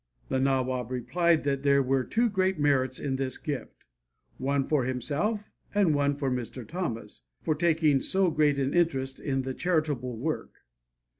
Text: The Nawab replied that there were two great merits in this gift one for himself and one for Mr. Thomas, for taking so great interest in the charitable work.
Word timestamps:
The 0.29 0.39
Nawab 0.39 0.89
replied 0.89 1.43
that 1.43 1.61
there 1.61 1.83
were 1.83 2.03
two 2.03 2.27
great 2.27 2.57
merits 2.57 2.97
in 2.97 3.17
this 3.17 3.37
gift 3.37 3.85
one 4.39 4.65
for 4.65 4.83
himself 4.83 5.51
and 5.75 5.93
one 5.93 6.15
for 6.15 6.31
Mr. 6.31 6.67
Thomas, 6.67 7.21
for 7.43 7.53
taking 7.53 8.01
so 8.01 8.31
great 8.31 8.57
interest 8.57 9.19
in 9.19 9.43
the 9.43 9.53
charitable 9.53 10.17
work. 10.17 10.55